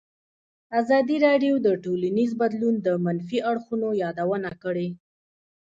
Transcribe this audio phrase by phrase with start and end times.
[0.79, 4.87] ازادي راډیو د ټولنیز بدلون د منفي اړخونو یادونه کړې.